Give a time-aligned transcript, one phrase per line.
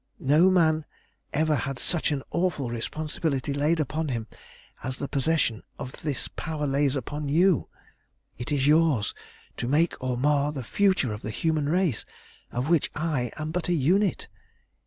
[0.17, 0.85] No man
[1.31, 4.25] ever had such an awful responsibility laid upon him
[4.83, 7.67] as the possession of this power lays upon you.
[8.35, 9.13] It is yours
[9.57, 12.03] to make or mar the future of the human race,
[12.51, 14.27] of which I am but a unit.